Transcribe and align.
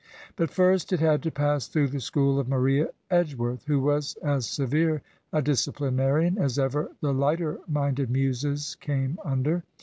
But 0.35 0.49
first 0.49 0.91
it 0.91 0.99
had 0.99 1.21
to 1.21 1.29
pass 1.29 1.67
through 1.67 1.89
the 1.89 1.99
school 1.99 2.39
of 2.39 2.47
Maria 2.49 2.87
Edge 3.11 3.35
worth, 3.35 3.65
who 3.65 3.79
was 3.81 4.15
as 4.23 4.47
severe 4.49 5.03
a 5.31 5.43
disciplinarian 5.43 6.39
as 6.39 6.57
ever 6.57 6.89
the 7.01 7.13
lighter 7.13 7.59
minded 7.67 8.09
muses 8.09 8.75
came 8.79 9.19
under. 9.23 9.63